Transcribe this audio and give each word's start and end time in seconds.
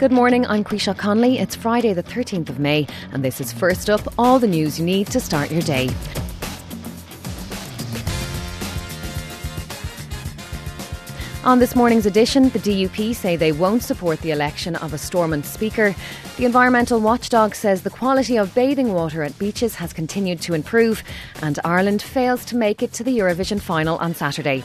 Good 0.00 0.12
morning, 0.12 0.46
I'm 0.46 0.64
Quisha 0.64 0.96
Conley. 0.96 1.38
It's 1.38 1.54
Friday, 1.54 1.92
the 1.92 2.02
13th 2.02 2.48
of 2.48 2.58
May, 2.58 2.86
and 3.12 3.22
this 3.22 3.38
is 3.38 3.52
first 3.52 3.90
up 3.90 4.00
all 4.16 4.38
the 4.38 4.46
news 4.46 4.78
you 4.78 4.86
need 4.86 5.08
to 5.08 5.20
start 5.20 5.50
your 5.50 5.60
day. 5.60 5.90
On 11.44 11.58
this 11.58 11.76
morning's 11.76 12.06
edition, 12.06 12.48
the 12.48 12.60
DUP 12.60 13.14
say 13.14 13.36
they 13.36 13.52
won't 13.52 13.82
support 13.82 14.18
the 14.22 14.30
election 14.30 14.74
of 14.76 14.94
a 14.94 14.98
Stormont 14.98 15.44
Speaker. 15.44 15.94
The 16.38 16.46
environmental 16.46 16.98
watchdog 16.98 17.54
says 17.54 17.82
the 17.82 17.90
quality 17.90 18.38
of 18.38 18.54
bathing 18.54 18.94
water 18.94 19.22
at 19.22 19.38
beaches 19.38 19.74
has 19.74 19.92
continued 19.92 20.40
to 20.40 20.54
improve, 20.54 21.04
and 21.42 21.58
Ireland 21.62 22.00
fails 22.00 22.46
to 22.46 22.56
make 22.56 22.82
it 22.82 22.94
to 22.94 23.04
the 23.04 23.18
Eurovision 23.18 23.60
final 23.60 23.98
on 23.98 24.14
Saturday. 24.14 24.64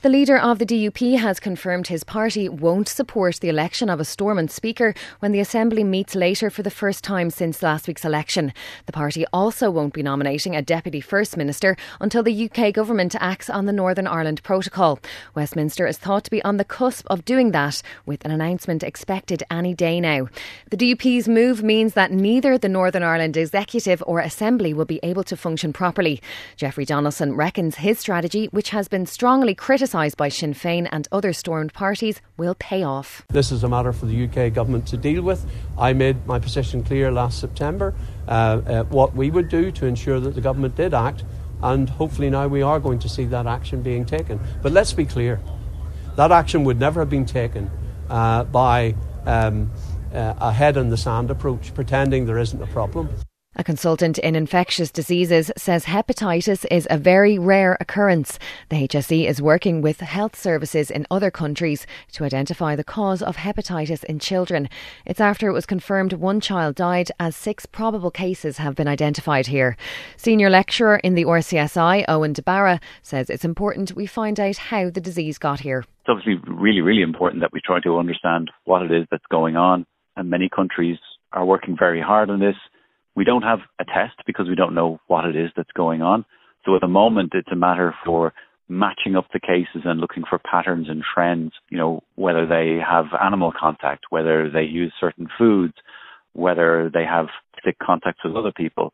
The 0.00 0.08
leader 0.08 0.38
of 0.38 0.60
the 0.60 0.64
DUP 0.64 1.18
has 1.18 1.40
confirmed 1.40 1.88
his 1.88 2.04
party 2.04 2.48
won't 2.48 2.88
support 2.88 3.40
the 3.40 3.48
election 3.48 3.90
of 3.90 3.98
a 3.98 4.04
Stormont 4.04 4.52
Speaker 4.52 4.94
when 5.18 5.32
the 5.32 5.40
Assembly 5.40 5.82
meets 5.82 6.14
later 6.14 6.50
for 6.50 6.62
the 6.62 6.70
first 6.70 7.02
time 7.02 7.30
since 7.30 7.64
last 7.64 7.88
week's 7.88 8.04
election. 8.04 8.52
The 8.86 8.92
party 8.92 9.26
also 9.32 9.72
won't 9.72 9.94
be 9.94 10.04
nominating 10.04 10.54
a 10.54 10.62
Deputy 10.62 11.00
First 11.00 11.36
Minister 11.36 11.76
until 12.00 12.22
the 12.22 12.48
UK 12.48 12.72
Government 12.72 13.16
acts 13.18 13.50
on 13.50 13.66
the 13.66 13.72
Northern 13.72 14.06
Ireland 14.06 14.40
Protocol. 14.44 15.00
Westminster 15.34 15.84
is 15.84 15.98
thought 15.98 16.22
to 16.26 16.30
be 16.30 16.44
on 16.44 16.58
the 16.58 16.64
cusp 16.64 17.04
of 17.08 17.24
doing 17.24 17.50
that, 17.50 17.82
with 18.06 18.24
an 18.24 18.30
announcement 18.30 18.84
expected 18.84 19.42
any 19.50 19.74
day 19.74 20.00
now. 20.00 20.28
The 20.70 20.76
DUP's 20.76 21.26
move 21.26 21.64
means 21.64 21.94
that 21.94 22.12
neither 22.12 22.56
the 22.56 22.68
Northern 22.68 23.02
Ireland 23.02 23.36
Executive 23.36 24.00
or 24.06 24.20
Assembly 24.20 24.72
will 24.72 24.84
be 24.84 25.00
able 25.02 25.24
to 25.24 25.36
function 25.36 25.72
properly. 25.72 26.22
Jeffrey 26.56 26.84
Donaldson 26.84 27.34
reckons 27.34 27.74
his 27.74 27.98
strategy, 27.98 28.46
which 28.52 28.70
has 28.70 28.86
been 28.86 29.04
strongly 29.04 29.56
criticised, 29.56 29.87
criticised 29.88 30.18
by 30.18 30.28
Sinn 30.28 30.52
Féin 30.52 30.86
and 30.92 31.08
other 31.10 31.32
Stormont 31.32 31.72
parties 31.72 32.20
will 32.36 32.54
pay 32.58 32.82
off. 32.82 33.22
This 33.30 33.50
is 33.50 33.64
a 33.64 33.68
matter 33.70 33.90
for 33.94 34.04
the 34.04 34.24
UK 34.24 34.52
government 34.52 34.86
to 34.88 34.98
deal 34.98 35.22
with. 35.22 35.46
I 35.78 35.94
made 35.94 36.26
my 36.26 36.38
position 36.38 36.84
clear 36.84 37.10
last 37.10 37.40
September 37.40 37.94
uh, 38.26 38.30
uh, 38.30 38.82
what 38.84 39.14
we 39.14 39.30
would 39.30 39.48
do 39.48 39.72
to 39.72 39.86
ensure 39.86 40.20
that 40.20 40.34
the 40.34 40.42
government 40.42 40.76
did 40.76 40.92
act, 40.92 41.24
and 41.62 41.88
hopefully 41.88 42.28
now 42.28 42.48
we 42.48 42.60
are 42.60 42.78
going 42.78 42.98
to 42.98 43.08
see 43.08 43.24
that 43.26 43.46
action 43.46 43.80
being 43.80 44.04
taken. 44.04 44.38
But 44.60 44.72
let's 44.72 44.92
be 44.92 45.06
clear 45.06 45.40
that 46.16 46.32
action 46.32 46.64
would 46.64 46.78
never 46.78 47.00
have 47.00 47.08
been 47.08 47.24
taken 47.24 47.70
uh, 48.10 48.44
by 48.44 48.94
um, 49.24 49.70
uh, 50.12 50.34
a 50.38 50.52
head 50.52 50.76
in 50.76 50.90
the 50.90 50.98
sand 50.98 51.30
approach, 51.30 51.72
pretending 51.72 52.26
there 52.26 52.38
isn't 52.38 52.60
a 52.60 52.66
problem. 52.66 53.08
Consultant 53.68 54.16
in 54.20 54.34
infectious 54.34 54.90
diseases 54.90 55.52
says 55.54 55.84
hepatitis 55.84 56.64
is 56.70 56.88
a 56.88 56.96
very 56.96 57.38
rare 57.38 57.76
occurrence. 57.80 58.38
The 58.70 58.88
HSE 58.88 59.28
is 59.28 59.42
working 59.42 59.82
with 59.82 60.00
health 60.00 60.34
services 60.36 60.90
in 60.90 61.06
other 61.10 61.30
countries 61.30 61.86
to 62.12 62.24
identify 62.24 62.76
the 62.76 62.82
cause 62.82 63.20
of 63.20 63.36
hepatitis 63.36 64.04
in 64.04 64.20
children. 64.20 64.70
It's 65.04 65.20
after 65.20 65.48
it 65.48 65.52
was 65.52 65.66
confirmed 65.66 66.14
one 66.14 66.40
child 66.40 66.76
died, 66.76 67.10
as 67.20 67.36
six 67.36 67.66
probable 67.66 68.10
cases 68.10 68.56
have 68.56 68.74
been 68.74 68.88
identified 68.88 69.48
here. 69.48 69.76
Senior 70.16 70.48
lecturer 70.48 70.96
in 71.04 71.14
the 71.14 71.26
RCSI, 71.26 72.06
Eoghan 72.06 72.32
de 72.32 72.40
Barra, 72.40 72.80
says 73.02 73.28
it's 73.28 73.44
important 73.44 73.94
we 73.94 74.06
find 74.06 74.40
out 74.40 74.56
how 74.56 74.88
the 74.88 75.02
disease 75.02 75.36
got 75.36 75.60
here. 75.60 75.80
It's 75.80 76.08
obviously 76.08 76.36
really, 76.50 76.80
really 76.80 77.02
important 77.02 77.42
that 77.42 77.52
we 77.52 77.60
try 77.60 77.80
to 77.80 77.98
understand 77.98 78.50
what 78.64 78.80
it 78.80 78.90
is 78.90 79.06
that's 79.10 79.26
going 79.30 79.56
on, 79.56 79.84
and 80.16 80.30
many 80.30 80.48
countries 80.48 80.96
are 81.34 81.44
working 81.44 81.76
very 81.78 82.00
hard 82.00 82.30
on 82.30 82.40
this. 82.40 82.56
We 83.18 83.24
don't 83.24 83.42
have 83.42 83.58
a 83.80 83.84
test 83.84 84.14
because 84.28 84.48
we 84.48 84.54
don't 84.54 84.76
know 84.76 85.00
what 85.08 85.24
it 85.24 85.34
is 85.34 85.50
that's 85.56 85.72
going 85.72 86.02
on. 86.02 86.24
So 86.64 86.76
at 86.76 86.82
the 86.82 86.86
moment, 86.86 87.32
it's 87.34 87.50
a 87.50 87.56
matter 87.56 87.92
for 88.04 88.32
matching 88.68 89.16
up 89.16 89.26
the 89.32 89.40
cases 89.40 89.82
and 89.84 89.98
looking 89.98 90.22
for 90.22 90.38
patterns 90.38 90.88
and 90.88 91.02
trends, 91.02 91.50
you 91.68 91.78
know, 91.78 92.04
whether 92.14 92.46
they 92.46 92.78
have 92.78 93.06
animal 93.20 93.52
contact, 93.58 94.04
whether 94.10 94.48
they 94.48 94.62
use 94.62 94.92
certain 95.00 95.26
foods, 95.36 95.74
whether 96.34 96.92
they 96.94 97.04
have 97.04 97.26
thick 97.64 97.76
contacts 97.82 98.22
with 98.24 98.36
other 98.36 98.52
people. 98.52 98.92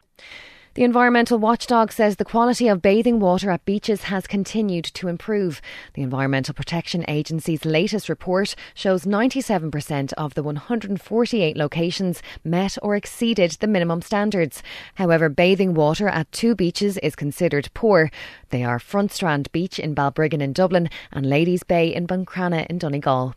The 0.75 0.83
environmental 0.83 1.38
watchdog 1.38 1.93
says 1.93 2.16
the 2.16 2.25
quality 2.25 2.66
of 2.66 2.82
bathing 2.82 3.21
water 3.21 3.48
at 3.53 3.65
beaches 3.65 4.04
has 4.04 4.26
continued 4.26 4.84
to 4.94 5.06
improve. 5.06 5.62
The 5.93 6.03
Environmental 6.03 6.53
Protection 6.53 7.04
Agency's 7.06 7.65
latest 7.65 8.09
report 8.09 8.56
shows 8.75 9.04
97% 9.04 10.12
of 10.15 10.34
the 10.34 10.43
148 10.43 11.56
locations 11.56 12.22
met 12.43 12.76
or 12.82 12.97
exceeded 12.97 13.53
the 13.53 13.69
minimum 13.69 14.03
standards. 14.03 14.65
However, 14.97 15.28
bathing 15.28 15.75
water 15.75 16.09
at 16.09 16.32
two 16.32 16.56
beaches 16.56 16.98
is 16.98 17.15
considered 17.15 17.69
poor. 17.72 18.10
They 18.50 18.65
are 18.65 18.81
Front 18.81 19.12
Strand 19.12 19.53
Beach 19.53 19.78
in 19.78 19.94
Balbriggan 19.94 20.43
in 20.43 20.53
Dublin 20.53 20.91
and 21.12 21.25
Ladies 21.25 21.62
Bay 21.62 21.94
in 21.94 22.09
Buncrana 22.09 22.66
in 22.66 22.78
Donegal. 22.78 23.37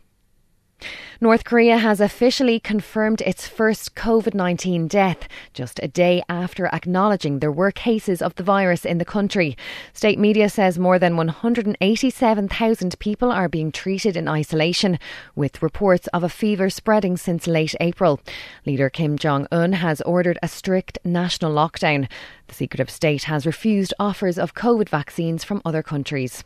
North 1.20 1.44
Korea 1.44 1.78
has 1.78 2.00
officially 2.00 2.60
confirmed 2.60 3.20
its 3.22 3.48
first 3.48 3.96
COVID 3.96 4.34
19 4.34 4.86
death 4.86 5.26
just 5.52 5.80
a 5.82 5.88
day 5.88 6.22
after 6.28 6.66
acknowledging 6.68 7.40
there 7.40 7.50
were 7.50 7.72
cases 7.72 8.22
of 8.22 8.36
the 8.36 8.44
virus 8.44 8.84
in 8.84 8.98
the 8.98 9.04
country. 9.04 9.56
State 9.92 10.18
media 10.18 10.48
says 10.48 10.78
more 10.78 10.98
than 10.98 11.16
187,000 11.16 12.98
people 13.00 13.32
are 13.32 13.48
being 13.48 13.72
treated 13.72 14.16
in 14.16 14.28
isolation, 14.28 14.98
with 15.34 15.62
reports 15.62 16.06
of 16.08 16.22
a 16.22 16.28
fever 16.28 16.70
spreading 16.70 17.16
since 17.16 17.46
late 17.46 17.74
April. 17.80 18.20
Leader 18.64 18.88
Kim 18.88 19.18
Jong 19.18 19.48
un 19.50 19.72
has 19.72 20.00
ordered 20.02 20.38
a 20.42 20.48
strict 20.48 20.98
national 21.04 21.52
lockdown. 21.52 22.08
The 22.46 22.54
secretive 22.54 22.90
state 22.90 23.24
has 23.24 23.46
refused 23.46 23.92
offers 23.98 24.38
of 24.38 24.54
COVID 24.54 24.88
vaccines 24.88 25.42
from 25.42 25.62
other 25.64 25.82
countries. 25.82 26.44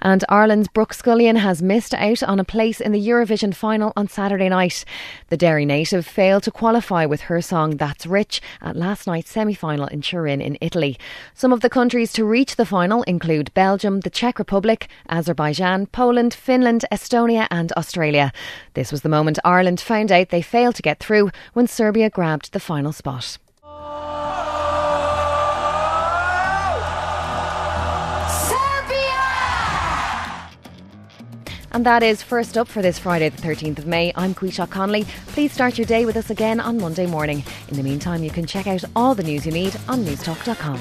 And 0.00 0.24
Ireland's 0.28 0.68
Brooke 0.68 0.94
Scullion 0.94 1.36
has 1.36 1.62
missed 1.62 1.94
out 1.94 2.22
on 2.24 2.40
a 2.40 2.44
place 2.44 2.80
in 2.80 2.90
the 2.90 3.08
Eurovision 3.08 3.54
final 3.54 3.92
on 3.96 4.08
Saturday 4.08 4.48
night. 4.48 4.84
The 5.28 5.36
Derry 5.36 5.64
native 5.64 6.04
failed 6.04 6.42
to 6.44 6.50
qualify 6.50 7.06
with 7.06 7.22
her 7.22 7.40
song 7.40 7.76
That's 7.76 8.06
Rich 8.06 8.40
at 8.60 8.74
last 8.74 9.06
night's 9.06 9.30
semi 9.30 9.54
final 9.54 9.86
in 9.86 10.02
Turin 10.02 10.40
in 10.40 10.58
Italy. 10.60 10.98
Some 11.34 11.52
of 11.52 11.60
the 11.60 11.70
countries 11.70 12.12
to 12.14 12.24
reach 12.24 12.56
the 12.56 12.66
final 12.66 13.04
include 13.04 13.54
Belgium, 13.54 14.00
the 14.00 14.10
Czech 14.10 14.38
Republic, 14.38 14.88
Azerbaijan, 15.08 15.86
Poland, 15.86 16.34
Finland, 16.34 16.84
Estonia, 16.90 17.46
and 17.50 17.72
Australia. 17.72 18.32
This 18.74 18.90
was 18.90 19.02
the 19.02 19.08
moment 19.08 19.38
Ireland 19.44 19.80
found 19.80 20.10
out 20.10 20.30
they 20.30 20.42
failed 20.42 20.74
to 20.76 20.82
get 20.82 20.98
through 20.98 21.30
when 21.52 21.68
Serbia 21.68 22.10
grabbed 22.10 22.52
the 22.52 22.60
final 22.60 22.92
spot. 22.92 23.38
And 31.72 31.86
that 31.86 32.02
is 32.02 32.22
first 32.22 32.58
up 32.58 32.68
for 32.68 32.82
this 32.82 32.98
Friday, 32.98 33.30
the 33.30 33.40
13th 33.40 33.78
of 33.78 33.86
May. 33.86 34.12
I'm 34.14 34.34
Quisha 34.34 34.68
Conley. 34.68 35.04
Please 35.28 35.52
start 35.52 35.78
your 35.78 35.86
day 35.86 36.04
with 36.04 36.16
us 36.16 36.28
again 36.28 36.60
on 36.60 36.76
Monday 36.76 37.06
morning. 37.06 37.42
In 37.68 37.76
the 37.76 37.82
meantime, 37.82 38.22
you 38.22 38.30
can 38.30 38.46
check 38.46 38.66
out 38.66 38.84
all 38.94 39.14
the 39.14 39.22
news 39.22 39.46
you 39.46 39.52
need 39.52 39.74
on 39.88 40.04
newstalk.com. 40.04 40.78